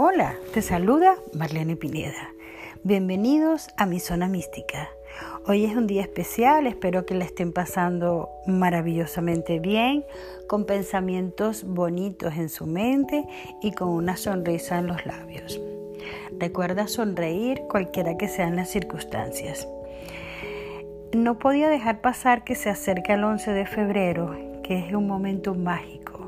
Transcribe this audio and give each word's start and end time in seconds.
Hola, 0.00 0.36
te 0.54 0.62
saluda 0.62 1.16
Marlene 1.34 1.74
Pineda. 1.74 2.32
Bienvenidos 2.84 3.66
a 3.76 3.84
mi 3.84 3.98
zona 3.98 4.28
mística. 4.28 4.90
Hoy 5.44 5.64
es 5.64 5.76
un 5.76 5.88
día 5.88 6.02
especial, 6.02 6.68
espero 6.68 7.04
que 7.04 7.16
la 7.16 7.24
estén 7.24 7.52
pasando 7.52 8.28
maravillosamente 8.46 9.58
bien, 9.58 10.04
con 10.46 10.66
pensamientos 10.66 11.64
bonitos 11.64 12.36
en 12.36 12.48
su 12.48 12.64
mente 12.64 13.26
y 13.60 13.72
con 13.72 13.88
una 13.88 14.16
sonrisa 14.16 14.78
en 14.78 14.86
los 14.86 15.04
labios. 15.04 15.60
Recuerda 16.38 16.86
sonreír 16.86 17.62
cualquiera 17.68 18.16
que 18.16 18.28
sean 18.28 18.54
las 18.54 18.70
circunstancias. 18.70 19.66
No 21.12 21.40
podía 21.40 21.68
dejar 21.68 22.02
pasar 22.02 22.44
que 22.44 22.54
se 22.54 22.70
acerca 22.70 23.14
el 23.14 23.24
11 23.24 23.50
de 23.50 23.66
febrero, 23.66 24.36
que 24.62 24.78
es 24.78 24.94
un 24.94 25.08
momento 25.08 25.56
mágico, 25.56 26.20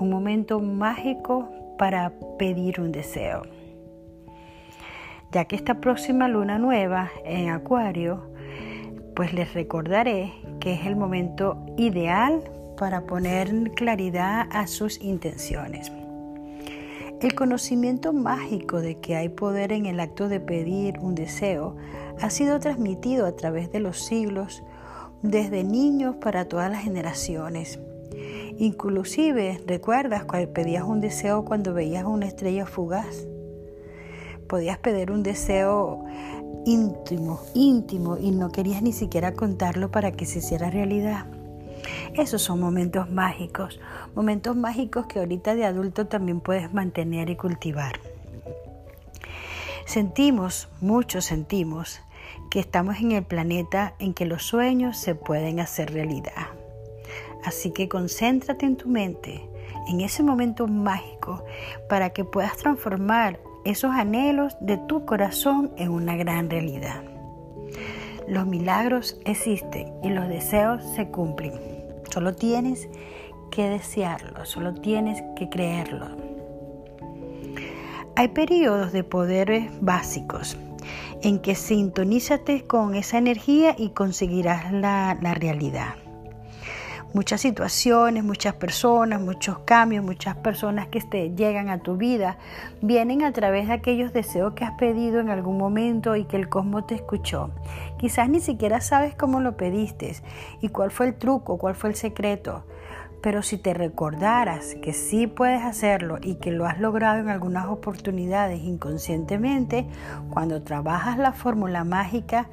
un 0.00 0.10
momento 0.10 0.58
mágico 0.58 1.48
para 1.78 2.12
pedir 2.38 2.80
un 2.80 2.92
deseo. 2.92 3.42
Ya 5.32 5.46
que 5.46 5.56
esta 5.56 5.80
próxima 5.80 6.28
luna 6.28 6.58
nueva 6.58 7.10
en 7.24 7.50
Acuario, 7.50 8.30
pues 9.16 9.32
les 9.32 9.52
recordaré 9.54 10.32
que 10.60 10.74
es 10.74 10.86
el 10.86 10.96
momento 10.96 11.64
ideal 11.76 12.42
para 12.76 13.06
poner 13.06 13.72
claridad 13.72 14.46
a 14.50 14.66
sus 14.66 15.00
intenciones. 15.00 15.90
El 17.20 17.34
conocimiento 17.34 18.12
mágico 18.12 18.80
de 18.80 19.00
que 19.00 19.16
hay 19.16 19.28
poder 19.28 19.72
en 19.72 19.86
el 19.86 20.00
acto 20.00 20.28
de 20.28 20.40
pedir 20.40 20.98
un 20.98 21.14
deseo 21.14 21.76
ha 22.20 22.28
sido 22.28 22.58
transmitido 22.60 23.26
a 23.26 23.34
través 23.34 23.72
de 23.72 23.80
los 23.80 24.04
siglos, 24.04 24.62
desde 25.22 25.64
niños 25.64 26.16
para 26.16 26.46
todas 26.46 26.70
las 26.70 26.82
generaciones. 26.82 27.80
Inclusive, 28.58 29.60
¿recuerdas 29.66 30.24
cuando 30.24 30.52
pedías 30.52 30.84
un 30.84 31.00
deseo 31.00 31.44
cuando 31.44 31.74
veías 31.74 32.04
una 32.04 32.26
estrella 32.26 32.66
fugaz? 32.66 33.26
Podías 34.48 34.78
pedir 34.78 35.10
un 35.10 35.22
deseo 35.24 36.04
íntimo, 36.64 37.40
íntimo, 37.54 38.16
y 38.16 38.30
no 38.30 38.50
querías 38.50 38.82
ni 38.82 38.92
siquiera 38.92 39.32
contarlo 39.32 39.90
para 39.90 40.12
que 40.12 40.24
se 40.24 40.38
hiciera 40.38 40.70
realidad. 40.70 41.26
Esos 42.14 42.42
son 42.42 42.60
momentos 42.60 43.10
mágicos, 43.10 43.80
momentos 44.14 44.56
mágicos 44.56 45.06
que 45.06 45.18
ahorita 45.18 45.54
de 45.54 45.64
adulto 45.64 46.06
también 46.06 46.40
puedes 46.40 46.72
mantener 46.72 47.30
y 47.30 47.36
cultivar. 47.36 47.98
Sentimos, 49.84 50.68
muchos 50.80 51.24
sentimos, 51.24 52.00
que 52.50 52.60
estamos 52.60 52.98
en 53.00 53.12
el 53.12 53.24
planeta 53.24 53.94
en 53.98 54.14
que 54.14 54.26
los 54.26 54.44
sueños 54.44 54.96
se 54.96 55.14
pueden 55.14 55.60
hacer 55.60 55.92
realidad. 55.92 56.46
Así 57.44 57.72
que 57.72 57.88
concéntrate 57.88 58.64
en 58.64 58.76
tu 58.76 58.88
mente, 58.88 59.48
en 59.88 60.00
ese 60.00 60.22
momento 60.22 60.66
mágico, 60.66 61.44
para 61.88 62.10
que 62.10 62.24
puedas 62.24 62.56
transformar 62.56 63.38
esos 63.64 63.92
anhelos 63.92 64.56
de 64.60 64.78
tu 64.78 65.04
corazón 65.04 65.70
en 65.76 65.90
una 65.90 66.16
gran 66.16 66.48
realidad. 66.48 67.02
Los 68.26 68.46
milagros 68.46 69.18
existen 69.26 69.92
y 70.02 70.08
los 70.08 70.28
deseos 70.28 70.82
se 70.96 71.08
cumplen. 71.08 71.52
Solo 72.10 72.34
tienes 72.34 72.88
que 73.50 73.68
desearlo, 73.68 74.46
solo 74.46 74.74
tienes 74.74 75.22
que 75.36 75.48
creerlo. 75.50 76.06
Hay 78.16 78.28
periodos 78.28 78.92
de 78.92 79.04
poderes 79.04 79.70
básicos 79.80 80.56
en 81.22 81.40
que 81.40 81.54
sintonízate 81.54 82.66
con 82.66 82.94
esa 82.94 83.18
energía 83.18 83.74
y 83.76 83.90
conseguirás 83.90 84.72
la, 84.72 85.18
la 85.20 85.34
realidad 85.34 86.03
muchas 87.14 87.40
situaciones, 87.40 88.24
muchas 88.24 88.54
personas, 88.54 89.20
muchos 89.20 89.60
cambios, 89.60 90.04
muchas 90.04 90.36
personas 90.36 90.88
que 90.88 91.00
te 91.00 91.30
llegan 91.30 91.70
a 91.70 91.78
tu 91.78 91.96
vida, 91.96 92.38
vienen 92.82 93.22
a 93.22 93.32
través 93.32 93.68
de 93.68 93.74
aquellos 93.74 94.12
deseos 94.12 94.54
que 94.54 94.64
has 94.64 94.72
pedido 94.72 95.20
en 95.20 95.30
algún 95.30 95.56
momento 95.56 96.16
y 96.16 96.24
que 96.24 96.36
el 96.36 96.48
cosmos 96.48 96.88
te 96.88 96.96
escuchó. 96.96 97.50
Quizás 97.98 98.28
ni 98.28 98.40
siquiera 98.40 98.80
sabes 98.80 99.14
cómo 99.14 99.40
lo 99.40 99.56
pediste 99.56 100.16
y 100.60 100.68
cuál 100.70 100.90
fue 100.90 101.06
el 101.06 101.14
truco, 101.14 101.56
cuál 101.56 101.76
fue 101.76 101.90
el 101.90 101.96
secreto. 101.96 102.64
Pero 103.22 103.42
si 103.42 103.58
te 103.58 103.72
recordaras 103.72 104.74
que 104.82 104.92
sí 104.92 105.28
puedes 105.28 105.62
hacerlo 105.62 106.18
y 106.20 106.34
que 106.34 106.50
lo 106.50 106.66
has 106.66 106.80
logrado 106.80 107.20
en 107.20 107.28
algunas 107.28 107.66
oportunidades 107.66 108.60
inconscientemente, 108.60 109.86
cuando 110.30 110.62
trabajas 110.62 111.16
la 111.16 111.32
fórmula 111.32 111.84
mágica, 111.84 112.48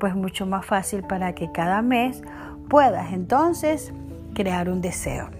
pues 0.00 0.14
mucho 0.16 0.46
más 0.46 0.64
fácil 0.64 1.04
para 1.04 1.34
que 1.34 1.52
cada 1.52 1.82
mes 1.82 2.22
puedas 2.68 3.12
entonces 3.12 3.92
crear 4.36 4.68
un 4.68 4.82
deseo. 4.82 5.30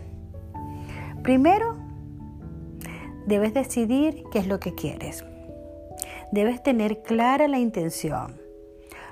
Primero, 1.23 1.77
debes 3.27 3.53
decidir 3.53 4.25
qué 4.33 4.39
es 4.39 4.47
lo 4.47 4.59
que 4.59 4.75
quieres. 4.75 5.23
Debes 6.33 6.63
tener 6.63 7.03
clara 7.03 7.47
la 7.47 7.59
intención. 7.59 8.41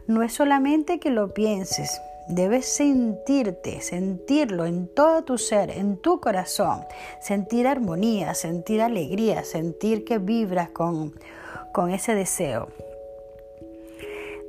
No 0.06 0.22
es 0.22 0.32
solamente 0.32 0.98
que 0.98 1.10
lo 1.10 1.34
pienses, 1.34 2.00
debes 2.28 2.66
sentirte, 2.66 3.82
sentirlo 3.82 4.64
en 4.64 4.88
todo 4.88 5.22
tu 5.22 5.36
ser, 5.38 5.70
en 5.70 5.98
tu 5.98 6.18
corazón, 6.18 6.80
sentir 7.20 7.66
armonía, 7.66 8.34
sentir 8.34 8.80
alegría, 8.80 9.44
sentir 9.44 10.04
que 10.04 10.18
vibras 10.18 10.70
con, 10.70 11.14
con 11.72 11.90
ese 11.90 12.14
deseo. 12.14 12.68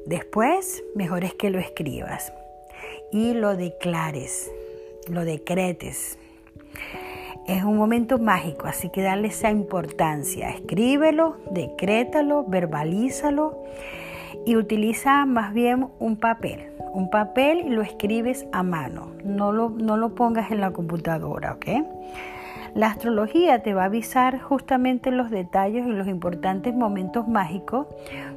Después, 0.06 0.84
mejor 0.96 1.26
es 1.26 1.34
que 1.34 1.50
lo 1.50 1.60
escribas 1.60 2.32
y 3.12 3.34
lo 3.34 3.56
declares 3.58 4.50
lo 5.10 5.26
decretes. 5.26 6.18
Es 7.48 7.64
un 7.64 7.78
momento 7.78 8.18
mágico, 8.18 8.68
así 8.68 8.90
que 8.90 9.04
dale 9.04 9.28
esa 9.28 9.52
importancia. 9.52 10.50
Escríbelo, 10.50 11.38
decrétalo, 11.52 12.44
verbalízalo 12.44 13.64
y 14.46 14.56
utiliza 14.56 15.26
más 15.26 15.54
bien 15.54 15.88
un 16.00 16.18
papel. 16.18 16.72
Un 16.94 17.10
papel 17.10 17.60
y 17.60 17.70
lo 17.70 17.82
escribes 17.82 18.48
a 18.52 18.64
mano. 18.64 19.12
No 19.24 19.52
lo, 19.52 19.70
no 19.70 19.98
lo 19.98 20.16
pongas 20.16 20.52
en 20.52 20.62
la 20.62 20.72
computadora, 20.72 21.54
¿ok? 21.54 21.66
La 22.74 22.88
astrología 22.88 23.64
te 23.64 23.74
va 23.74 23.84
a 23.84 23.86
avisar 23.86 24.42
justamente 24.42 25.10
los 25.10 25.30
detalles 25.30 25.88
y 25.88 25.92
los 25.92 26.08
importantes 26.08 26.74
momentos 26.74 27.26
mágicos 27.26 27.88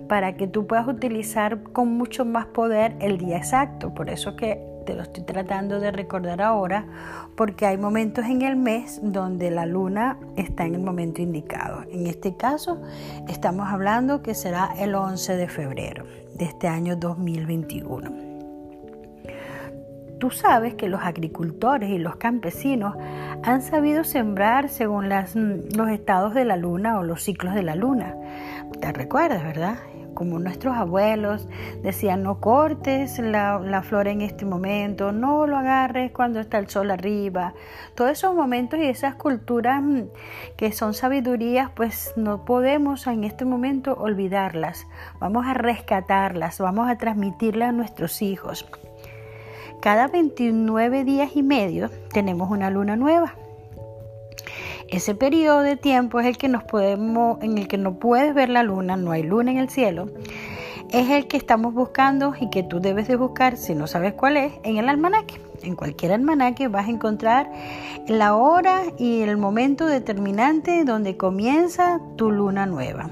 para 0.07 0.37
que 0.37 0.47
tú 0.47 0.67
puedas 0.67 0.87
utilizar 0.87 1.63
con 1.73 1.97
mucho 1.97 2.25
más 2.25 2.47
poder 2.47 2.95
el 3.01 3.19
día 3.19 3.37
exacto. 3.37 3.93
Por 3.95 4.11
eso 4.11 4.37
que 4.37 4.63
te 4.89 4.95
lo 4.95 5.03
estoy 5.03 5.23
tratando 5.25 5.81
de 5.81 5.91
recordar 5.91 6.41
ahora, 6.41 6.87
porque 7.37 7.67
hay 7.67 7.77
momentos 7.77 8.25
en 8.25 8.41
el 8.41 8.57
mes 8.57 9.01
donde 9.03 9.51
la 9.51 9.67
luna 9.67 10.17
está 10.35 10.65
en 10.65 10.77
el 10.77 10.81
momento 10.81 11.21
indicado. 11.21 11.85
En 11.93 12.07
este 12.07 12.39
caso, 12.39 12.81
estamos 13.29 13.69
hablando 13.69 14.23
que 14.23 14.33
será 14.35 14.71
el 14.79 14.95
11 14.95 15.37
de 15.37 15.47
febrero 15.47 16.07
de 16.39 16.47
este 16.47 16.69
año 16.69 16.97
2021. 16.97 18.11
Tú 20.19 20.31
sabes 20.31 20.73
que 20.73 20.89
los 20.89 21.03
agricultores 21.03 21.91
y 21.91 21.99
los 21.99 22.17
campesinos 22.17 22.97
han 23.43 23.61
sabido 23.61 24.05
sembrar 24.05 24.71
según 24.71 25.11
los 25.11 25.91
estados 25.91 26.33
de 26.33 26.47
la 26.47 26.57
luna 26.57 26.99
o 26.99 27.03
los 27.03 27.23
ciclos 27.23 27.53
de 27.55 27.63
la 27.63 27.75
luna. 27.75 28.17
¿Te 28.81 28.91
recuerdas, 28.91 29.45
verdad? 29.45 29.77
Como 30.19 30.41
nuestros 30.41 30.77
abuelos 30.77 31.47
decían, 31.81 32.25
no 32.25 32.41
cortes 32.41 33.21
la, 33.21 33.83
flor 33.85 34.09
en 34.09 34.21
este 34.21 34.45
momento, 34.45 35.13
no 35.13 35.47
lo 35.47 35.57
agarres 35.57 36.11
cuando 36.11 36.41
está 36.41 36.59
el 36.59 36.69
sol 36.69 36.91
arriba. 36.91 37.55
Todos 37.95 38.11
esos 38.11 38.35
momentos 38.35 38.81
y 38.81 38.87
esas 38.87 39.15
culturas 39.15 39.81
mm, 39.81 40.01
que 40.57 40.73
son 40.73 40.93
sabidurías, 40.93 41.71
pues 41.71 42.15
no 42.17 42.45
podemos 42.45 43.07
en 43.07 43.23
este 43.23 43.45
momento 43.45 43.95
olvidarlas. 43.95 44.89
Vamos 45.21 45.47
a 45.47 45.55
rescatarlas, 45.55 46.59
vamos 46.59 46.91
a 46.91 46.99
transmitirlas 46.99 47.69
a 47.69 47.73
nuestros 47.73 48.21
hijos. 48.21 48.67
Cada 49.81 50.09
29 50.09 51.05
días 51.05 51.37
y 51.37 51.45
medio 51.45 51.91
tenemos 52.13 52.51
una 52.51 52.71
luna 52.71 52.97
nueva. 52.97 53.37
Ese 54.91 55.15
periodo 55.15 55.61
de 55.61 55.77
tiempo 55.77 56.19
es 56.19 56.27
el 56.27 56.39
que 56.39 56.49
nos 56.49 56.65
podemos, 56.65 57.43
en 57.43 57.59
el 57.59 57.69
que 57.69 57.77
no 57.77 57.99
puedes 57.99 58.35
ver 58.35 58.49
la 58.49 58.63
luna, 58.63 58.97
no 58.97 59.11
hay 59.11 59.23
luna 59.23 59.51
en 59.51 59.59
el 59.59 59.69
cielo. 59.69 60.09
Es 60.91 61.11
el 61.11 61.27
que 61.27 61.37
estamos 61.37 61.75
buscando 61.75 62.33
y 62.41 62.49
que 62.49 62.63
tú 62.63 62.81
debes 62.81 63.07
de 63.07 63.17
buscar, 63.17 63.59
si 63.59 63.75
no 63.75 63.87
sabes 63.87 64.15
cuál 64.15 64.39
es, 64.39 64.55
en 64.63 64.79
el 64.79 64.89
almanaque. 64.89 65.43
En 65.63 65.77
cualquier 65.77 66.13
almanaque 66.13 66.69
vas 66.69 66.87
a 66.87 66.91
encontrar 66.91 67.53
la 68.07 68.35
hora 68.35 68.85
y 68.97 69.21
el 69.21 69.37
momento 69.37 69.85
determinante 69.85 70.85
donde 70.85 71.19
comienza 71.19 72.01
tu 72.17 72.31
luna 72.31 72.65
nueva. 72.65 73.11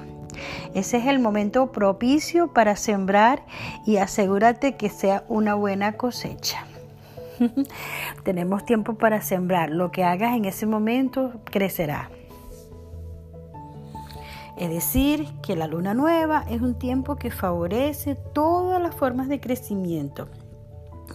Ese 0.75 0.97
es 0.97 1.07
el 1.07 1.19
momento 1.19 1.73
propicio 1.73 2.55
para 2.55 2.77
sembrar 2.77 3.45
y 3.85 3.99
asegúrate 3.99 4.77
que 4.77 4.89
sea 4.89 5.25
una 5.29 5.55
buena 5.55 5.93
cosecha. 5.93 6.65
Tenemos 8.25 8.65
tiempo 8.65 8.95
para 8.95 9.21
sembrar. 9.21 9.71
Lo 9.71 9.91
que 9.91 10.05
hagas 10.05 10.37
en 10.37 10.45
ese 10.45 10.67
momento 10.67 11.41
crecerá. 11.45 12.11
Es 14.57 14.71
decir, 14.71 15.29
que 15.43 15.55
la 15.55 15.67
luna 15.67 15.93
nueva 15.93 16.45
es 16.49 16.63
un 16.63 16.79
tiempo 16.79 17.17
que 17.17 17.31
favorece 17.31 18.15
todas 18.15 18.81
las 18.81 18.95
formas 18.95 19.29
de 19.29 19.39
crecimiento. 19.39 20.29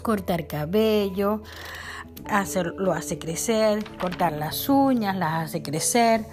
Cortar 0.03 0.45
cabello, 0.45 1.41
lo 2.77 2.93
hace 2.93 3.17
crecer, 3.17 3.83
cortar 3.99 4.33
las 4.33 4.69
uñas 4.69 5.15
las 5.15 5.45
hace 5.45 5.63
crecer, 5.63 6.25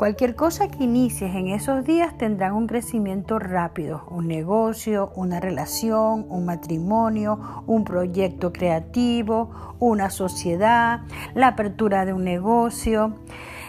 Cualquier 0.00 0.34
cosa 0.34 0.68
que 0.68 0.84
inicies 0.84 1.34
en 1.34 1.48
esos 1.48 1.84
días 1.84 2.16
tendrá 2.16 2.54
un 2.54 2.66
crecimiento 2.66 3.38
rápido, 3.38 4.06
un 4.08 4.28
negocio, 4.28 5.12
una 5.14 5.40
relación, 5.40 6.24
un 6.30 6.46
matrimonio, 6.46 7.62
un 7.66 7.84
proyecto 7.84 8.50
creativo, 8.50 9.74
una 9.78 10.08
sociedad, 10.08 11.00
la 11.34 11.48
apertura 11.48 12.06
de 12.06 12.14
un 12.14 12.24
negocio. 12.24 13.16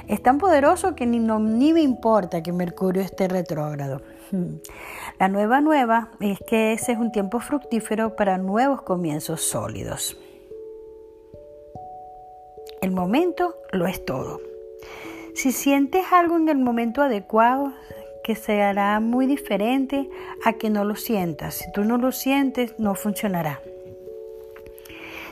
Es 0.08 0.24
tan 0.24 0.38
poderoso 0.38 0.96
que 0.96 1.06
ni, 1.06 1.20
ni 1.20 1.74
me 1.74 1.82
importa 1.82 2.42
que 2.42 2.54
Mercurio 2.54 3.02
esté 3.02 3.28
retrógrado. 3.28 4.02
La 5.20 5.28
nueva 5.28 5.60
nueva 5.60 6.12
es 6.22 6.40
que 6.48 6.72
ese 6.72 6.94
es 6.94 6.98
un 6.98 7.12
tiempo 7.12 7.42
fructífero 7.42 8.16
para 8.16 8.38
nuevos 8.38 8.84
comienzos 8.84 9.42
sólidos. 9.42 10.16
El 12.82 12.92
momento 12.92 13.56
lo 13.74 13.86
es 13.86 14.06
todo. 14.06 14.40
Si 15.34 15.52
sientes 15.52 16.12
algo 16.12 16.38
en 16.38 16.50
el 16.50 16.58
momento 16.58 17.02
adecuado, 17.02 17.74
que 18.24 18.36
se 18.36 18.62
hará 18.62 19.00
muy 19.00 19.26
diferente 19.26 20.10
a 20.44 20.54
que 20.54 20.70
no 20.70 20.84
lo 20.84 20.96
sientas. 20.96 21.56
Si 21.56 21.72
tú 21.72 21.84
no 21.84 21.98
lo 21.98 22.12
sientes, 22.12 22.76
no 22.78 22.96
funcionará. 22.96 23.62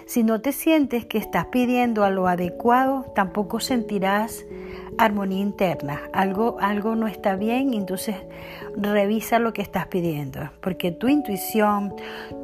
Si 0.06 0.24
no 0.24 0.42
te 0.42 0.54
sientes 0.54 1.06
que 1.06 1.20
estás 1.20 1.46
pidiendo 1.48 2.04
a 2.04 2.10
lo 2.10 2.28
adecuado, 2.28 3.06
tampoco 3.14 3.60
sentirás 3.60 4.44
armonía 4.98 5.40
interna. 5.40 6.02
Algo, 6.14 6.58
algo 6.60 6.96
no 6.96 7.08
está 7.08 7.36
bien, 7.36 7.76
entonces 7.76 8.16
revisa 8.76 9.38
lo 9.38 9.54
que 9.54 9.62
estás 9.62 9.86
pidiendo, 9.86 10.50
porque 10.62 10.92
tu 10.92 11.10
intuición, 11.10 11.94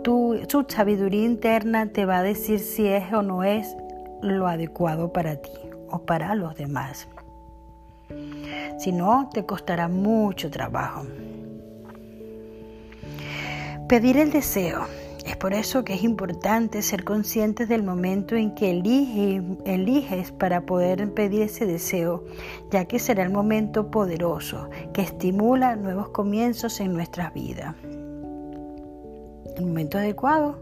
tu, 0.04 0.40
tu 0.48 0.64
sabiduría 0.68 1.26
interna 1.26 1.88
te 1.88 2.06
va 2.06 2.18
a 2.18 2.24
decir 2.24 2.60
si 2.60 2.86
es 2.86 3.12
o 3.12 3.24
no 3.24 3.44
es 3.44 3.76
lo 4.22 4.46
adecuado 4.48 5.12
para 5.12 5.38
ti 5.38 5.52
o 5.90 6.06
para 6.06 6.36
los 6.36 6.56
demás. 6.56 7.08
Si 8.78 8.92
no, 8.92 9.30
te 9.34 9.46
costará 9.46 9.88
mucho 9.88 10.50
trabajo. 10.50 11.06
Pedir 13.88 14.18
el 14.18 14.32
deseo. 14.32 14.86
Es 15.26 15.38
por 15.38 15.54
eso 15.54 15.84
que 15.84 15.96
es 15.96 16.04
importante 16.04 16.84
ser 16.84 17.04
conscientes 17.04 17.68
del 17.68 17.82
momento 17.82 18.36
en 18.36 18.54
que 18.54 18.70
eliges 18.70 20.32
para 20.32 20.68
poder 20.68 21.12
pedir 21.14 21.42
ese 21.42 21.66
deseo, 21.66 22.24
ya 22.70 22.86
que 22.86 23.00
será 23.00 23.24
el 23.24 23.32
momento 23.32 23.90
poderoso 23.90 24.70
que 24.94 25.02
estimula 25.02 25.76
nuevos 25.76 26.10
comienzos 26.10 26.80
en 26.80 26.94
nuestras 26.94 27.34
vidas. 27.34 27.76
El 29.58 29.66
momento 29.66 29.98
adecuado, 29.98 30.60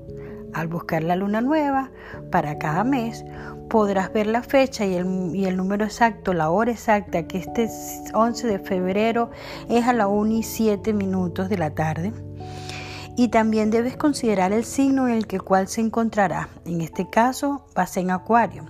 al 0.54 0.68
buscar 0.68 1.04
la 1.04 1.16
luna 1.16 1.42
nueva 1.42 1.92
para 2.32 2.58
cada 2.58 2.84
mes, 2.84 3.26
podrás 3.70 4.14
ver 4.14 4.28
la 4.28 4.44
fecha 4.44 4.86
y 4.86 4.96
el, 4.96 5.58
número 5.58 5.86
exacto, 5.86 6.34
la 6.34 6.50
hora 6.50 6.72
exacta, 6.72 7.28
que 7.28 7.40
este 7.40 7.70
11 8.14 8.48
de 8.48 8.60
febrero 8.60 9.32
es 9.70 9.86
a 9.88 9.94
la 9.94 10.08
1 10.08 10.32
y 10.32 10.44
7 10.44 10.94
minutos 10.94 11.50
de 11.50 11.58
la 11.58 11.72
tarde. 11.72 12.14
Y 13.16 13.30
también 13.30 13.70
debes 13.70 13.96
considerar 13.96 14.54
el 14.54 14.64
signo 14.64 15.08
en 15.08 15.16
el 15.16 15.28
que 15.28 15.40
cual 15.40 15.68
se 15.68 15.82
encontrará. 15.82 16.50
En 16.66 16.82
este 16.82 17.10
caso 17.10 17.66
va 17.78 17.84
a 17.84 17.88
ser 17.88 18.04
en 18.04 18.12
acuario. 18.12 18.66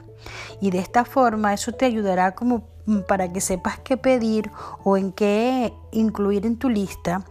Y 0.61 0.71
de 0.71 0.79
esta 0.79 1.05
forma 1.05 1.53
eso 1.53 1.71
te 1.71 1.85
ayudará 1.85 2.35
como 2.35 2.63
para 3.07 3.31
que 3.31 3.41
sepas 3.41 3.79
qué 3.79 3.97
pedir 3.97 4.51
o 4.83 4.97
en 4.97 5.11
qué 5.11 5.73
incluir 5.91 6.45
en 6.45 6.57
tu 6.57 6.69
lista 6.69 7.25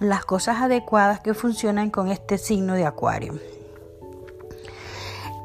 las 0.00 0.24
cosas 0.24 0.60
adecuadas 0.60 1.20
que 1.20 1.34
funcionan 1.34 1.90
con 1.90 2.08
este 2.08 2.38
signo 2.38 2.74
de 2.74 2.86
acuario. 2.86 3.34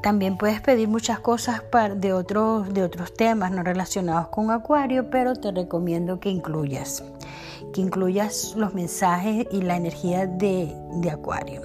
También 0.02 0.36
puedes 0.36 0.62
pedir 0.62 0.88
muchas 0.88 1.20
cosas 1.20 1.62
de 1.96 2.14
otros, 2.14 2.74
de 2.74 2.84
otros 2.84 3.14
temas 3.14 3.52
no 3.52 3.62
relacionados 3.62 4.30
con 4.30 4.50
Acuario, 4.50 5.12
pero 5.12 5.36
te 5.36 5.52
recomiendo 5.52 6.20
que 6.20 6.30
incluyas, 6.30 7.04
que 7.72 7.82
incluyas 7.82 8.56
los 8.58 8.74
mensajes 8.74 9.46
y 9.52 9.62
la 9.62 9.78
energía 9.78 10.26
de, 10.26 10.76
de 10.96 11.12
Acuario. 11.12 11.62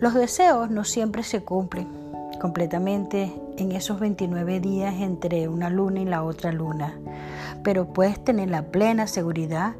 Los 0.00 0.14
deseos 0.14 0.70
no 0.70 0.82
siempre 0.82 1.22
se 1.22 1.44
cumplen 1.44 1.86
completamente 2.40 3.32
en 3.58 3.70
esos 3.70 4.00
29 4.00 4.58
días 4.58 4.94
entre 4.94 5.46
una 5.46 5.70
luna 5.70 6.00
y 6.00 6.04
la 6.06 6.24
otra 6.24 6.50
luna, 6.50 6.98
pero 7.62 7.86
puedes 7.92 8.22
tener 8.24 8.50
la 8.50 8.62
plena 8.62 9.06
seguridad 9.06 9.76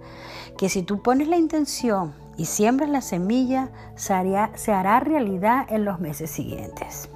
que 0.56 0.69
si 0.69 0.84
tú 0.84 1.02
pones 1.02 1.26
la 1.26 1.36
intención 1.36 2.14
y 2.36 2.44
siembras 2.44 2.90
la 2.90 3.00
semilla, 3.00 3.70
se 3.96 4.72
hará 4.72 5.00
realidad 5.00 5.66
en 5.69 5.84
los 5.84 5.98
meses 5.98 6.31
siguientes. 6.31 7.08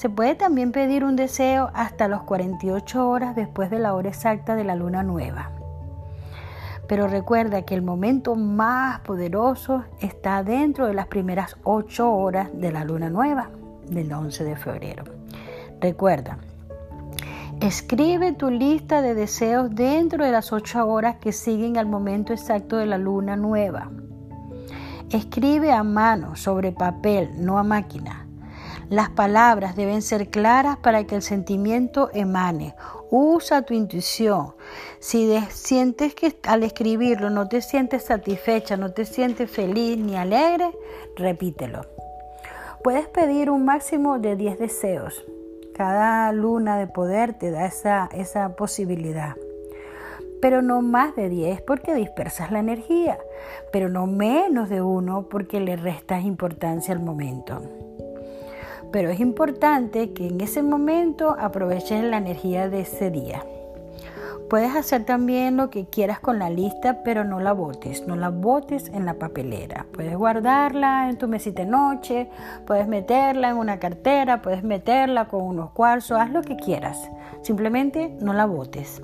Se 0.00 0.08
puede 0.08 0.34
también 0.34 0.72
pedir 0.72 1.04
un 1.04 1.14
deseo 1.14 1.68
hasta 1.74 2.08
los 2.08 2.22
48 2.22 3.06
horas 3.06 3.36
después 3.36 3.68
de 3.68 3.78
la 3.78 3.92
hora 3.92 4.08
exacta 4.08 4.56
de 4.56 4.64
la 4.64 4.74
luna 4.74 5.02
nueva. 5.02 5.50
Pero 6.88 7.06
recuerda 7.06 7.66
que 7.66 7.74
el 7.74 7.82
momento 7.82 8.34
más 8.34 9.00
poderoso 9.00 9.84
está 10.00 10.42
dentro 10.42 10.86
de 10.86 10.94
las 10.94 11.06
primeras 11.08 11.58
8 11.64 12.14
horas 12.14 12.48
de 12.54 12.72
la 12.72 12.82
luna 12.84 13.10
nueva 13.10 13.50
del 13.90 14.10
11 14.10 14.42
de 14.42 14.56
febrero. 14.56 15.04
Recuerda, 15.82 16.38
escribe 17.60 18.32
tu 18.32 18.50
lista 18.50 19.02
de 19.02 19.12
deseos 19.12 19.68
dentro 19.68 20.24
de 20.24 20.32
las 20.32 20.50
8 20.50 20.88
horas 20.88 21.16
que 21.16 21.32
siguen 21.32 21.76
al 21.76 21.84
momento 21.84 22.32
exacto 22.32 22.78
de 22.78 22.86
la 22.86 22.96
luna 22.96 23.36
nueva. 23.36 23.90
Escribe 25.10 25.72
a 25.72 25.82
mano 25.82 26.36
sobre 26.36 26.72
papel, 26.72 27.32
no 27.36 27.58
a 27.58 27.62
máquina. 27.64 28.29
Las 28.90 29.08
palabras 29.08 29.76
deben 29.76 30.02
ser 30.02 30.30
claras 30.30 30.76
para 30.78 31.04
que 31.04 31.14
el 31.14 31.22
sentimiento 31.22 32.10
emane. 32.12 32.74
Usa 33.08 33.62
tu 33.62 33.72
intuición. 33.72 34.54
Si 34.98 35.32
sientes 35.50 36.16
que 36.16 36.36
al 36.42 36.64
escribirlo 36.64 37.30
no 37.30 37.46
te 37.48 37.62
sientes 37.62 38.06
satisfecha, 38.06 38.76
no 38.76 38.90
te 38.90 39.04
sientes 39.04 39.48
feliz 39.48 39.96
ni 39.96 40.16
alegre, 40.16 40.72
repítelo. 41.14 41.82
Puedes 42.82 43.06
pedir 43.06 43.48
un 43.48 43.64
máximo 43.64 44.18
de 44.18 44.34
10 44.34 44.58
deseos. 44.58 45.24
Cada 45.72 46.32
luna 46.32 46.76
de 46.76 46.88
poder 46.88 47.34
te 47.34 47.52
da 47.52 47.66
esa, 47.66 48.56
posibilidad 48.56 49.36
pero 50.42 50.62
no 50.62 50.80
más 50.80 51.14
de 51.16 51.28
10 51.28 51.60
porque 51.60 51.94
dispersas 51.94 52.50
la 52.50 52.60
energía, 52.60 53.18
pero 53.72 53.90
no 53.90 54.06
menos 54.06 54.70
de 54.70 54.80
uno 54.80 55.28
porque 55.28 55.60
le 55.60 55.76
restas 55.76 56.24
importancia 56.24 56.94
al 56.94 57.00
momento 57.00 57.60
pero 58.92 59.10
es 59.10 59.20
importante 59.20 60.12
que 60.12 60.28
en 60.28 60.40
ese 60.40 60.62
momento 60.62 61.36
aproveches 61.38 62.02
la 62.04 62.18
energía 62.18 62.68
de 62.68 62.80
ese 62.80 63.10
día. 63.10 63.44
Puedes 64.50 64.74
hacer 64.74 65.04
también 65.04 65.56
lo 65.56 65.70
que 65.70 65.86
quieras 65.86 66.18
con 66.18 66.40
la 66.40 66.50
lista, 66.50 67.04
pero 67.04 67.22
no 67.22 67.38
la 67.38 67.52
botes, 67.52 68.08
no 68.08 68.16
la 68.16 68.30
botes 68.30 68.88
en 68.88 69.06
la 69.06 69.14
papelera. 69.14 69.86
Puedes 69.92 70.16
guardarla 70.16 71.08
en 71.08 71.18
tu 71.18 71.28
mesita 71.28 71.62
de 71.62 71.70
noche, 71.70 72.28
puedes 72.66 72.88
meterla 72.88 73.50
en 73.50 73.58
una 73.58 73.78
cartera, 73.78 74.42
puedes 74.42 74.64
meterla 74.64 75.28
con 75.28 75.42
unos 75.42 75.70
cuarzos, 75.70 76.18
haz 76.18 76.32
lo 76.32 76.42
que 76.42 76.56
quieras. 76.56 77.10
Simplemente 77.42 78.16
no 78.20 78.32
la 78.32 78.46
botes. 78.46 79.00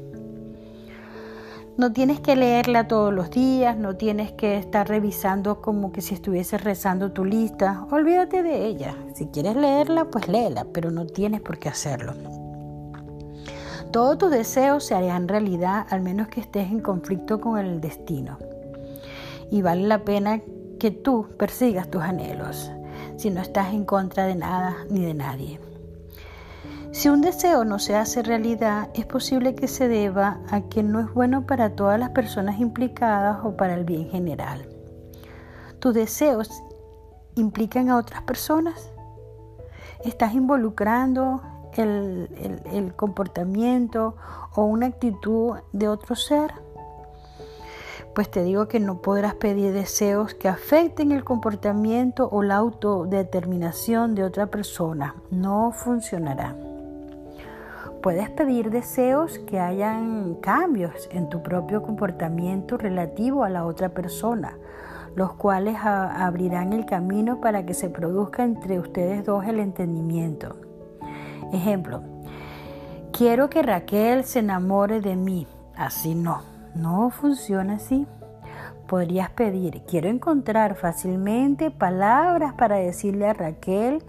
No 1.78 1.92
tienes 1.92 2.20
que 2.20 2.36
leerla 2.36 2.88
todos 2.88 3.12
los 3.12 3.30
días, 3.30 3.76
no 3.76 3.96
tienes 3.96 4.32
que 4.32 4.56
estar 4.56 4.88
revisando 4.88 5.60
como 5.60 5.92
que 5.92 6.00
si 6.00 6.14
estuvieses 6.14 6.64
rezando 6.64 7.12
tu 7.12 7.22
lista. 7.26 7.86
Olvídate 7.90 8.42
de 8.42 8.64
ella. 8.64 8.96
Si 9.14 9.26
quieres 9.26 9.56
leerla, 9.56 10.06
pues 10.06 10.26
léela, 10.26 10.66
pero 10.72 10.90
no 10.90 11.04
tienes 11.04 11.42
por 11.42 11.58
qué 11.58 11.68
hacerlo. 11.68 12.14
Todos 13.92 14.16
tus 14.16 14.30
deseos 14.30 14.84
se 14.84 14.94
harán 14.94 15.28
realidad 15.28 15.86
al 15.90 16.00
menos 16.00 16.28
que 16.28 16.40
estés 16.40 16.70
en 16.70 16.80
conflicto 16.80 17.42
con 17.42 17.58
el 17.58 17.82
destino. 17.82 18.38
Y 19.50 19.60
vale 19.60 19.86
la 19.86 20.02
pena 20.02 20.40
que 20.80 20.90
tú 20.90 21.26
persigas 21.38 21.90
tus 21.90 22.00
anhelos 22.02 22.70
si 23.16 23.30
no 23.30 23.42
estás 23.42 23.74
en 23.74 23.84
contra 23.84 24.24
de 24.24 24.34
nada 24.34 24.76
ni 24.88 25.04
de 25.04 25.12
nadie. 25.12 25.65
Si 26.92 27.08
un 27.08 27.20
deseo 27.20 27.64
no 27.64 27.78
se 27.78 27.94
hace 27.94 28.22
realidad, 28.22 28.88
es 28.94 29.04
posible 29.04 29.54
que 29.54 29.68
se 29.68 29.86
deba 29.86 30.40
a 30.50 30.62
que 30.62 30.82
no 30.82 31.00
es 31.00 31.12
bueno 31.12 31.46
para 31.46 31.76
todas 31.76 32.00
las 32.00 32.10
personas 32.10 32.58
implicadas 32.58 33.38
o 33.44 33.56
para 33.56 33.74
el 33.74 33.84
bien 33.84 34.08
general. 34.08 34.66
¿Tus 35.78 35.92
deseos 35.92 36.50
implican 37.34 37.90
a 37.90 37.98
otras 37.98 38.22
personas? 38.22 38.90
¿Estás 40.04 40.34
involucrando 40.34 41.42
el, 41.74 42.62
el 42.72 42.94
comportamiento 42.94 44.16
o 44.54 44.64
una 44.64 44.86
actitud 44.86 45.56
de 45.72 45.88
otro 45.88 46.14
ser? 46.14 46.65
Pues 48.16 48.30
te 48.30 48.42
digo 48.42 48.66
que 48.66 48.80
no 48.80 49.02
podrás 49.02 49.34
pedir 49.34 49.74
deseos 49.74 50.32
que 50.32 50.48
afecten 50.48 51.12
el 51.12 51.22
comportamiento 51.22 52.30
o 52.32 52.42
la 52.42 52.56
autodeterminación 52.56 54.14
de 54.14 54.24
otra 54.24 54.46
persona. 54.46 55.16
No 55.30 55.70
funcionará. 55.72 56.56
Puedes 58.02 58.30
pedir 58.30 58.70
deseos 58.70 59.38
que 59.40 59.60
hayan 59.60 60.36
cambios 60.36 61.10
en 61.12 61.28
tu 61.28 61.42
propio 61.42 61.82
comportamiento 61.82 62.78
relativo 62.78 63.44
a 63.44 63.50
la 63.50 63.66
otra 63.66 63.90
persona, 63.90 64.56
los 65.14 65.34
cuales 65.34 65.76
abrirán 65.84 66.72
el 66.72 66.86
camino 66.86 67.42
para 67.42 67.66
que 67.66 67.74
se 67.74 67.90
produzca 67.90 68.44
entre 68.44 68.78
ustedes 68.78 69.26
dos 69.26 69.44
el 69.44 69.60
entendimiento. 69.60 70.56
Ejemplo, 71.52 72.00
quiero 73.12 73.50
que 73.50 73.60
Raquel 73.60 74.24
se 74.24 74.38
enamore 74.38 75.02
de 75.02 75.16
mí. 75.16 75.46
Así 75.76 76.14
no, 76.14 76.55
no 76.76 77.10
funciona 77.10 77.74
así. 77.74 78.06
Podrías 78.86 79.30
pedir, 79.30 79.82
quiero 79.88 80.08
encontrar 80.08 80.76
fácilmente 80.76 81.70
palabras 81.70 82.54
para 82.54 82.76
decirle 82.76 83.26
a 83.26 83.32
Raquel 83.32 84.02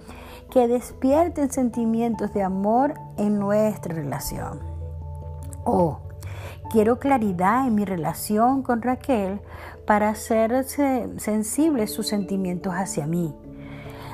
que 0.51 0.67
despierten 0.67 1.51
sentimientos 1.51 2.33
de 2.33 2.43
amor 2.43 2.93
en 3.17 3.39
nuestra 3.39 3.95
relación. 3.95 4.59
O 5.65 5.99
quiero 6.69 6.99
claridad 6.99 7.67
en 7.67 7.75
mi 7.75 7.85
relación 7.85 8.61
con 8.61 8.81
Raquel 8.81 9.41
para 9.85 10.09
hacer 10.09 10.63
sensibles 10.65 11.91
sus 11.91 12.07
sentimientos 12.07 12.73
hacia 12.73 13.07
mí, 13.07 13.33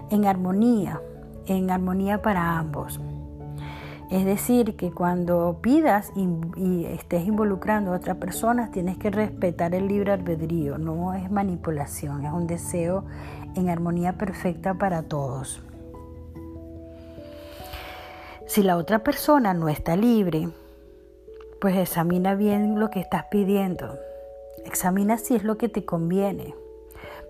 en 0.10 0.26
armonía, 0.26 1.02
en 1.46 1.70
armonía 1.72 2.22
para 2.22 2.58
ambos. 2.58 3.00
Es 4.14 4.26
decir, 4.26 4.76
que 4.76 4.92
cuando 4.92 5.58
pidas 5.60 6.12
y, 6.16 6.86
estés 6.86 7.26
involucrando 7.26 7.92
a 7.92 7.96
otra 7.96 8.14
persona, 8.14 8.70
tienes 8.70 9.00
que 9.00 9.10
respetar 9.10 9.74
el 9.74 9.88
libre 9.88 10.12
albedrío, 10.12 10.78
no 10.78 11.16
es 11.16 11.32
manipulación, 11.32 12.24
es 12.24 12.32
un 12.32 12.46
deseo 12.46 13.06
en 13.56 13.70
armonía 13.70 14.20
perfecta 14.20 14.76
para 14.76 15.02
todos. 15.02 15.64
Si 18.46 18.62
la 18.62 18.78
otra 18.78 19.00
persona 19.00 19.56
no 19.56 19.68
está 19.68 19.96
libre, 19.96 20.48
pues 21.60 21.76
examina 21.76 22.36
bien 22.36 22.80
lo 22.80 22.92
que 22.92 23.00
estás 23.00 23.26
pidiendo. 23.32 23.98
Examina 24.64 25.18
si 25.18 25.34
es 25.34 25.44
lo 25.44 25.58
que 25.58 25.70
te 25.70 25.86
conviene. 25.86 26.54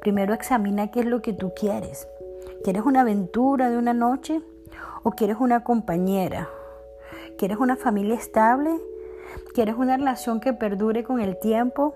Primero 0.02 0.34
examina 0.34 0.92
qué 0.92 1.00
es 1.00 1.06
lo 1.06 1.22
que 1.22 1.32
tú 1.32 1.54
quieres. 1.56 2.10
¿Quieres 2.62 2.84
una 2.84 3.02
aventura 3.02 3.70
de 3.70 3.78
una 3.78 3.94
noche 3.94 4.42
o 5.04 5.12
quieres 5.12 5.38
una 5.40 5.64
compañera? 5.64 6.50
¿Quieres 7.38 7.58
una 7.58 7.76
familia 7.76 8.16
estable? 8.16 8.80
¿Quieres 9.54 9.76
una 9.76 9.98
relación 9.98 10.40
que 10.40 10.54
perdure 10.54 11.04
con 11.04 11.20
el 11.20 11.40
tiempo? 11.40 11.96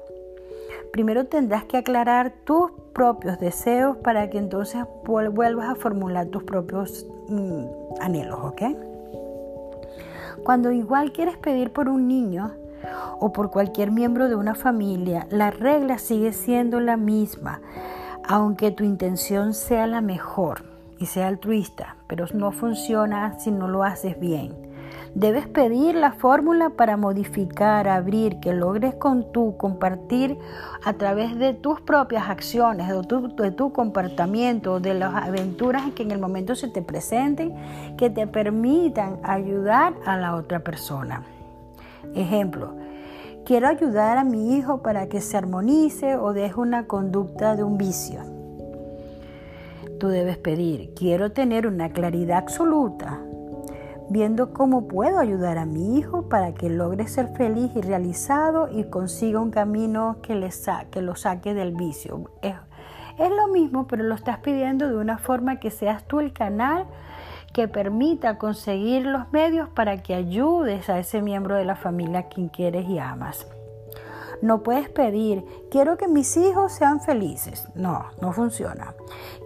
Primero 0.91 1.25
tendrás 1.25 1.65
que 1.65 1.77
aclarar 1.77 2.33
tus 2.43 2.71
propios 2.93 3.39
deseos 3.39 3.97
para 3.97 4.29
que 4.29 4.37
entonces 4.37 4.83
vuelvas 5.05 5.69
a 5.69 5.75
formular 5.75 6.27
tus 6.27 6.43
propios 6.43 7.05
mm, 7.29 7.65
anhelos, 7.99 8.39
¿ok? 8.41 8.61
Cuando 10.43 10.71
igual 10.71 11.11
quieres 11.11 11.37
pedir 11.37 11.71
por 11.71 11.89
un 11.89 12.07
niño 12.07 12.53
o 13.19 13.33
por 13.33 13.51
cualquier 13.51 13.91
miembro 13.91 14.29
de 14.29 14.35
una 14.35 14.55
familia, 14.55 15.27
la 15.29 15.51
regla 15.51 15.97
sigue 15.97 16.33
siendo 16.33 16.79
la 16.79 16.97
misma, 16.97 17.61
aunque 18.27 18.71
tu 18.71 18.83
intención 18.83 19.53
sea 19.53 19.87
la 19.87 20.01
mejor 20.01 20.63
y 20.99 21.05
sea 21.07 21.27
altruista, 21.27 21.97
pero 22.07 22.25
no 22.33 22.51
funciona 22.51 23.37
si 23.39 23.51
no 23.51 23.67
lo 23.67 23.83
haces 23.83 24.19
bien. 24.19 24.66
Debes 25.17 25.47
pedir 25.47 25.95
la 25.95 26.11
fórmula 26.11 26.69
para 26.69 26.95
modificar, 26.95 27.87
abrir, 27.87 28.39
que 28.39 28.53
logres 28.53 28.93
con 28.95 29.31
tu 29.31 29.57
compartir 29.57 30.37
a 30.83 30.93
través 30.93 31.35
de 31.39 31.53
tus 31.53 31.81
propias 31.81 32.29
acciones, 32.29 32.87
de 32.87 33.51
tu, 33.51 33.73
comportamiento, 33.73 34.79
de 34.79 34.93
las 34.93 35.15
aventuras 35.15 35.91
que 35.95 36.03
en 36.03 36.11
el 36.11 36.19
momento 36.19 36.53
se 36.53 36.67
te 36.67 36.83
presenten, 36.83 37.55
que 37.97 38.11
te 38.11 38.27
permitan 38.27 39.19
ayudar 39.23 39.95
a 40.05 40.17
la 40.17 40.35
otra 40.35 40.59
persona. 40.59 41.23
Ejemplo, 42.13 42.75
quiero 43.43 43.67
ayudar 43.67 44.19
a 44.19 44.23
mi 44.23 44.55
hijo 44.55 44.83
para 44.83 45.07
que 45.07 45.21
se 45.21 45.35
armonice 45.35 46.15
o 46.15 46.33
deje 46.33 46.59
una 46.59 46.85
conducta 46.85 47.55
de 47.55 47.63
un 47.63 47.79
vicio. 47.79 48.21
Tú 49.99 50.09
debes 50.09 50.37
pedir, 50.37 50.93
quiero 50.93 51.31
tener 51.31 51.65
una 51.65 51.89
claridad 51.89 52.37
absoluta 52.37 53.19
viendo 54.09 54.53
cómo 54.53 54.87
puedo 54.87 55.19
ayudar 55.19 55.57
a 55.57 55.65
mi 55.65 55.97
hijo 55.97 56.29
para 56.29 56.53
que 56.53 56.69
logre 56.69 57.07
ser 57.07 57.29
feliz 57.35 57.71
y 57.75 57.81
realizado 57.81 58.69
y 58.71 58.85
consiga 58.85 59.39
un 59.39 59.51
camino 59.51 60.17
que, 60.21 60.35
le 60.35 60.49
lo 61.01 61.15
saque 61.15 61.53
del 61.53 61.73
vicio. 61.73 62.31
Es, 62.41 62.55
es 63.17 63.29
lo 63.29 63.47
mismo, 63.47 63.87
pero 63.87 64.03
lo 64.03 64.15
estás 64.15 64.39
pidiendo 64.39 64.87
de 64.87 64.95
una 64.95 65.17
forma 65.17 65.59
que 65.59 65.71
seas 65.71 66.03
tú 66.05 66.19
el 66.19 66.33
canal 66.33 66.85
que 67.53 67.67
permita 67.67 68.37
conseguir 68.37 69.05
los 69.05 69.31
medios 69.31 69.69
para 69.69 70.03
que 70.03 70.13
ayudes 70.13 70.89
a 70.89 70.99
ese 70.99 71.21
miembro 71.21 71.55
de 71.55 71.65
la 71.65 71.75
familia 71.75 72.19
a 72.19 72.27
quien 72.27 72.49
quieres 72.49 72.87
y 72.87 72.99
amas. 72.99 73.47
No 74.41 74.61
puedes 74.61 74.89
pedir, 74.89 75.43
quiero 75.71 75.97
que 75.97 76.07
mis 76.07 76.37
hijos 76.37 76.73
sean 76.73 77.01
felices. 77.01 77.67
No, 77.73 78.05
no 78.21 78.31
funciona. 78.33 78.93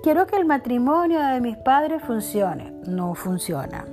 Quiero 0.03 0.27
que 0.27 0.35
el 0.35 0.45
matrimonio 0.45 1.21
de 1.21 1.39
mis 1.39 1.55
padres 1.55 2.03
funcione. 2.03 2.73
No 2.85 3.15
funciona. 3.15 3.85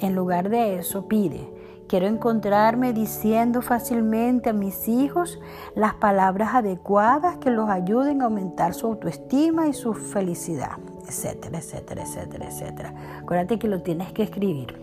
En 0.00 0.14
lugar 0.14 0.48
de 0.48 0.78
eso, 0.78 1.06
pide, 1.08 1.46
quiero 1.86 2.06
encontrarme 2.06 2.94
diciendo 2.94 3.60
fácilmente 3.60 4.48
a 4.48 4.54
mis 4.54 4.88
hijos 4.88 5.38
las 5.74 5.92
palabras 5.94 6.54
adecuadas 6.54 7.36
que 7.36 7.50
los 7.50 7.68
ayuden 7.68 8.22
a 8.22 8.24
aumentar 8.24 8.72
su 8.72 8.86
autoestima 8.86 9.66
y 9.66 9.74
su 9.74 9.92
felicidad, 9.92 10.78
etcétera, 11.06 11.58
etcétera, 11.58 12.02
etcétera, 12.02 12.46
etcétera. 12.48 12.94
Acuérdate 13.20 13.58
que 13.58 13.68
lo 13.68 13.82
tienes 13.82 14.10
que 14.12 14.22
escribir. 14.22 14.80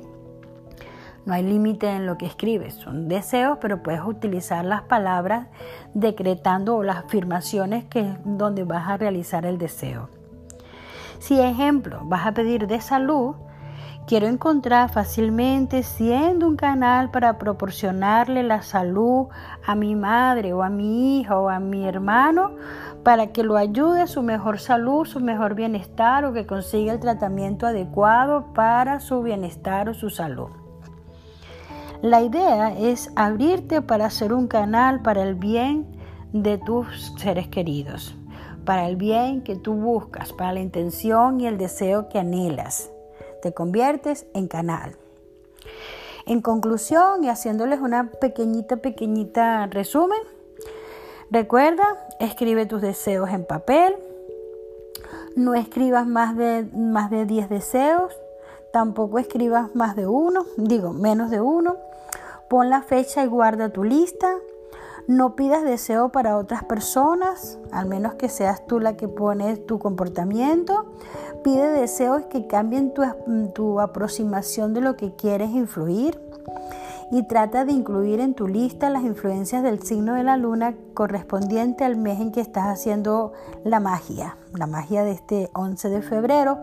No 1.25 1.33
hay 1.33 1.43
límite 1.43 1.89
en 1.89 2.05
lo 2.05 2.17
que 2.17 2.25
escribes, 2.25 2.75
son 2.75 3.07
deseos, 3.07 3.57
pero 3.59 3.81
puedes 3.81 4.01
utilizar 4.01 4.63
las 4.63 4.83
palabras 4.83 5.47
decretando 5.93 6.77
o 6.77 6.83
las 6.83 6.97
afirmaciones 6.97 7.85
que 7.85 8.01
es 8.01 8.17
donde 8.23 8.63
vas 8.65 8.87
a 8.87 8.97
realizar 8.97 9.45
el 9.45 9.57
deseo. 9.57 10.09
Si 11.19 11.39
ejemplo, 11.41 12.01
vas 12.03 12.27
a 12.27 12.33
pedir 12.33 12.67
de 12.67 12.79
salud, 12.79 13.35
Quiero 14.07 14.27
encontrar 14.27 14.89
fácilmente 14.89 15.83
siendo 15.83 16.47
un 16.47 16.55
canal 16.55 17.11
para 17.11 17.37
proporcionarle 17.37 18.41
la 18.41 18.61
salud 18.61 19.27
a 19.65 19.75
mi 19.75 19.97
madre 19.97 20.53
o 20.53 20.63
a 20.63 20.69
mi 20.69 21.19
hija 21.19 21.37
o 21.37 21.49
a 21.49 21.59
mi 21.59 21.85
hermano 21.85 22.55
para 23.03 23.33
que 23.33 23.43
lo 23.43 23.57
ayude 23.57 24.03
a 24.03 24.07
su 24.07 24.23
mejor 24.23 24.59
salud, 24.59 25.05
su 25.05 25.19
mejor 25.19 25.55
bienestar 25.55 26.23
o 26.23 26.31
que 26.31 26.45
consiga 26.45 26.93
el 26.93 27.01
tratamiento 27.01 27.67
adecuado 27.67 28.53
para 28.53 29.01
su 29.01 29.21
bienestar 29.21 29.89
o 29.89 29.93
su 29.93 30.09
salud. 30.09 30.51
La 32.01 32.21
idea 32.21 32.71
es 32.77 33.11
abrirte 33.17 33.81
para 33.81 34.09
ser 34.09 34.31
un 34.31 34.47
canal 34.47 35.01
para 35.01 35.21
el 35.21 35.35
bien 35.35 35.85
de 36.31 36.57
tus 36.57 37.13
seres 37.17 37.49
queridos, 37.49 38.15
para 38.63 38.87
el 38.87 38.95
bien 38.95 39.41
que 39.41 39.57
tú 39.57 39.73
buscas, 39.73 40.31
para 40.31 40.53
la 40.53 40.61
intención 40.61 41.41
y 41.41 41.47
el 41.47 41.57
deseo 41.57 42.07
que 42.07 42.19
anhelas 42.19 42.89
te 43.47 43.53
conviertes 43.53 44.25
en 44.33 44.49
canal. 44.49 44.97
En 46.25 46.41
conclusión 46.41 47.23
y 47.23 47.29
haciéndoles 47.29 47.79
una 47.79 48.11
pequeñita, 48.11 48.75
pequeñita 48.75 49.67
resumen, 49.67 50.19
recuerda, 51.31 51.85
escribe 52.19 52.65
tus 52.65 52.81
deseos 52.81 53.29
en 53.29 53.45
papel, 53.45 53.95
no 55.37 55.55
escribas 55.55 56.05
más 56.05 56.35
de, 56.35 56.67
más 56.75 57.09
de 57.09 57.25
10 57.25 57.47
deseos, 57.47 58.11
tampoco 58.73 59.17
escribas 59.17 59.73
más 59.73 59.95
de 59.95 60.07
uno, 60.07 60.45
digo, 60.57 60.91
menos 60.91 61.31
de 61.31 61.39
uno, 61.39 61.77
pon 62.49 62.69
la 62.69 62.81
fecha 62.81 63.23
y 63.23 63.27
guarda 63.27 63.69
tu 63.69 63.85
lista, 63.85 64.35
no 65.07 65.35
pidas 65.35 65.63
deseo 65.63 66.09
para 66.09 66.37
otras 66.37 66.65
personas, 66.65 67.59
al 67.71 67.87
menos 67.87 68.15
que 68.15 68.27
seas 68.27 68.67
tú 68.67 68.79
la 68.79 68.97
que 68.97 69.07
pones 69.07 69.65
tu 69.65 69.79
comportamiento. 69.79 70.85
Pide 71.43 71.69
deseos 71.69 72.23
que 72.25 72.45
cambien 72.45 72.93
tu, 72.93 73.03
tu 73.55 73.79
aproximación 73.79 74.73
de 74.73 74.81
lo 74.81 74.97
que 74.97 75.15
quieres 75.15 75.51
influir. 75.51 76.19
Y 77.09 77.25
trata 77.25 77.63
de 77.63 77.71
incluir 77.71 78.19
en 78.19 78.33
tu 78.33 78.49
lista 78.49 78.89
las 78.89 79.03
influencias 79.03 79.63
del 79.63 79.81
signo 79.81 80.15
de 80.15 80.23
la 80.23 80.35
luna 80.35 80.75
correspondiente 80.93 81.85
al 81.85 81.95
mes 81.95 82.19
en 82.19 82.33
que 82.33 82.41
estás 82.41 82.65
haciendo 82.65 83.31
la 83.63 83.79
magia, 83.79 84.35
la 84.53 84.67
magia 84.67 85.05
de 85.05 85.11
este 85.11 85.49
11 85.53 85.89
de 85.89 86.01
febrero, 86.01 86.57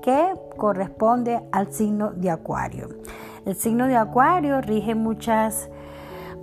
que 0.00 0.32
corresponde 0.56 1.42
al 1.52 1.70
signo 1.70 2.12
de 2.12 2.30
Acuario. 2.30 2.88
El 3.44 3.56
signo 3.56 3.86
de 3.86 3.96
Acuario 3.96 4.62
rige 4.62 4.94
muchas 4.94 5.68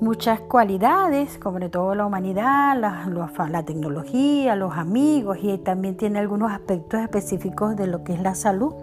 muchas 0.01 0.41
cualidades, 0.41 1.39
sobre 1.41 1.69
todo 1.69 1.93
la 1.93 2.07
humanidad, 2.07 2.75
la, 2.75 3.07
la, 3.49 3.63
tecnología, 3.63 4.55
los 4.55 4.73
amigos 4.75 5.37
y 5.43 5.55
también 5.59 5.95
tiene 5.95 6.17
algunos 6.17 6.51
aspectos 6.51 6.99
específicos 6.99 7.75
de 7.75 7.85
lo 7.85 8.03
que 8.03 8.13
es 8.13 8.21
la 8.21 8.33
salud. 8.33 8.73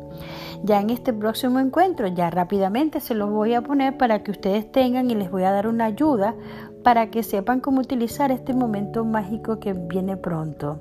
Ya 0.62 0.80
en 0.80 0.90
este 0.90 1.12
próximo 1.12 1.58
encuentro, 1.58 2.06
ya 2.06 2.30
rápidamente 2.30 3.00
se 3.00 3.14
los 3.14 3.30
voy 3.30 3.54
a 3.54 3.62
poner 3.62 3.96
para 3.96 4.22
que 4.22 4.30
ustedes 4.30 4.70
tengan 4.70 5.10
y 5.10 5.16
les 5.16 5.30
voy 5.30 5.42
a 5.42 5.50
dar 5.50 5.66
una 5.66 5.86
ayuda 5.86 6.36
para 6.84 7.10
que 7.10 7.24
sepan 7.24 7.60
cómo 7.60 7.80
utilizar 7.80 8.30
este 8.30 8.54
momento 8.54 9.04
mágico 9.04 9.58
que 9.58 9.72
viene 9.72 10.16
pronto. 10.16 10.78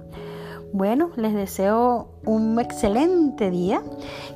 Bueno, 0.72 1.10
les 1.16 1.34
deseo 1.34 2.10
un 2.26 2.60
excelente 2.60 3.50
día, 3.50 3.82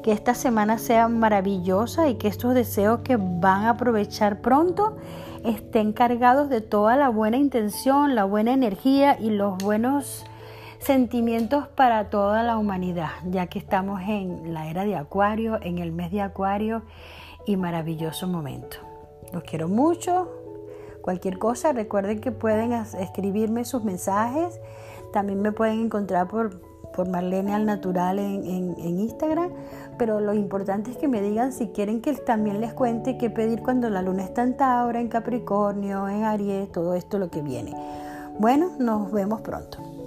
que 0.02 0.14
esta 0.14 0.34
semana 0.34 0.80
sea 0.80 1.08
maravillosa 1.10 2.10
y 2.10 2.16
que 2.16 2.28
estos 2.28 2.56
deseos 2.56 3.02
que 3.02 3.18
van 3.18 3.66
a 3.66 3.72
aprovechar 3.72 4.42
pronto 4.42 4.98
estén 5.44 5.94
cargados 5.94 6.50
de 6.50 6.62
toda 6.62 6.96
la 6.96 7.10
buena 7.10 7.38
intención, 7.38 8.16
la 8.16 8.26
buena 8.26 8.54
energía 8.54 9.18
y 9.20 9.30
los 9.30 9.58
buenos 9.58 10.26
sentimientos 10.80 11.68
para 11.68 12.10
toda 12.10 12.44
la 12.44 12.58
humanidad, 12.58 13.12
ya 13.30 13.48
que 13.48 13.60
estamos 13.60 14.02
en 14.02 14.54
la 14.54 14.68
era 14.68 14.84
de 14.84 14.96
Acuario, 14.96 15.60
en 15.62 15.78
el 15.78 15.92
mes 15.92 16.12
de 16.12 16.22
Acuario, 16.22 16.84
y 17.46 17.58
maravilloso 17.58 18.28
momento. 18.28 18.78
Los 19.34 19.44
quiero 19.44 19.68
mucho. 19.68 20.30
Cualquier 21.02 21.40
cosa, 21.40 21.74
recuerden 21.74 22.20
que 22.20 22.32
pueden 22.32 22.74
escribirme 22.74 23.66
sus 23.66 23.84
mensajes. 23.84 24.60
También 25.14 25.42
me 25.42 25.52
pueden 25.52 25.80
encontrar 25.80 26.28
por, 26.28 26.62
por 26.92 27.10
Marlene 27.10 27.54
al 27.54 27.66
Natural 27.66 28.20
en, 28.20 28.46
en, 28.46 29.00
Instagram. 29.00 29.52
Pero 29.98 30.20
lo 30.20 30.34
importante 30.34 30.92
es 30.92 30.98
que 30.98 31.08
me 31.08 31.22
digan 31.22 31.54
si 31.54 31.68
quieren 31.68 32.02
que 32.02 32.14
también 32.14 32.60
les 32.60 32.74
cuente 32.74 33.18
qué 33.18 33.30
pedir 33.30 33.62
cuando 33.62 33.90
la 33.90 34.02
luna 34.02 34.24
está 34.24 34.44
en 34.44 34.58
Tauro, 34.58 34.98
en 34.98 35.08
Capricornio, 35.08 36.08
en 36.08 36.24
Aries, 36.24 36.72
todo 36.72 36.96
esto 36.96 37.20
lo 37.20 37.30
que 37.30 37.42
viene. 37.42 37.76
Bueno, 38.40 38.72
nos 38.80 39.12
vemos 39.12 39.42
pronto. 39.42 40.01